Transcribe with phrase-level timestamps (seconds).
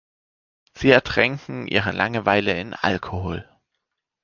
[0.73, 3.47] Sie ertränken ihre Langeweile in Alkohol.